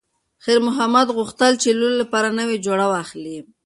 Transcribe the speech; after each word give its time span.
خیر 0.43 0.59
محمد 0.67 1.07
غوښتل 1.17 1.53
چې 1.61 1.69
د 1.71 1.75
لور 1.81 1.93
لپاره 2.01 2.29
نوې 2.39 2.57
جوړه 2.65 2.85
واخلي. 2.89 3.37